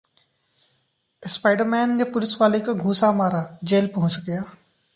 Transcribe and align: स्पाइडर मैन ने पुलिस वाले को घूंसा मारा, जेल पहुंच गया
स्पाइडर 1.23 1.63
मैन 1.63 1.95
ने 1.97 2.03
पुलिस 2.03 2.35
वाले 2.41 2.59
को 2.59 2.73
घूंसा 2.75 3.11
मारा, 3.11 3.43
जेल 3.63 3.87
पहुंच 3.87 4.17
गया 4.27 4.43